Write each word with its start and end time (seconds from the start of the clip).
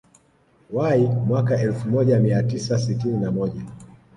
Y 0.75 1.07
mwaka 1.19 1.59
Elfu 1.59 1.89
moja 1.89 2.19
mia 2.19 2.43
tisa 2.43 2.79
sitini 2.79 3.17
na 3.17 3.31
moja 3.31 3.61